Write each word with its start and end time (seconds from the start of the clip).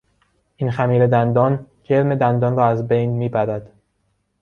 این 0.55 0.71
خمیر 0.71 1.07
دندان 1.07 1.65
جرم 1.83 2.15
دندان 2.15 2.57
را 2.57 2.67
از 2.67 2.87
بین 2.87 3.09
میبرد. 3.11 3.71